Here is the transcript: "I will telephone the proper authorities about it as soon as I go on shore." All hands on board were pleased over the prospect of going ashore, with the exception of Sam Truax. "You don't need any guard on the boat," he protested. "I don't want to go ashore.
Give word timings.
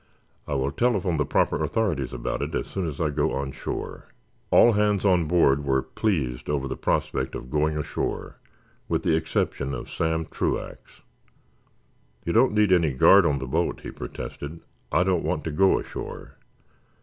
"I 0.47 0.55
will 0.55 0.71
telephone 0.71 1.17
the 1.17 1.27
proper 1.27 1.63
authorities 1.63 2.11
about 2.11 2.41
it 2.41 2.55
as 2.55 2.65
soon 2.65 2.87
as 2.87 2.99
I 2.99 3.11
go 3.11 3.33
on 3.33 3.51
shore." 3.51 4.05
All 4.49 4.71
hands 4.71 5.05
on 5.05 5.25
board 5.27 5.63
were 5.63 5.83
pleased 5.83 6.49
over 6.49 6.67
the 6.67 6.75
prospect 6.75 7.35
of 7.35 7.51
going 7.51 7.77
ashore, 7.77 8.37
with 8.89 9.03
the 9.03 9.15
exception 9.15 9.75
of 9.75 9.91
Sam 9.91 10.25
Truax. 10.31 11.01
"You 12.25 12.33
don't 12.33 12.53
need 12.55 12.71
any 12.71 12.93
guard 12.93 13.27
on 13.27 13.37
the 13.37 13.45
boat," 13.45 13.81
he 13.81 13.91
protested. 13.91 14.61
"I 14.91 15.03
don't 15.03 15.23
want 15.23 15.43
to 15.43 15.51
go 15.51 15.77
ashore. 15.77 16.33